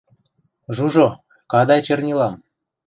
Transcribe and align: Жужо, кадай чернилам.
Жужо, 0.75 1.07
кадай 1.51 1.79
чернилам. 1.87 2.33